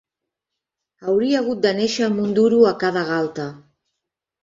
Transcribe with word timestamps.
Hauria 1.09 1.37
hagut 1.43 1.63
de 1.67 1.75
néixer 1.81 2.09
amb 2.09 2.25
un 2.27 2.35
duro 2.41 2.65
a 2.73 2.75
cada 2.87 3.09
galta 3.15 3.51